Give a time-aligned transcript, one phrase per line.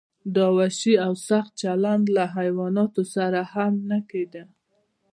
[0.35, 4.43] دا وحشي او سخت چلند له حیواناتو سره هم نه کیده.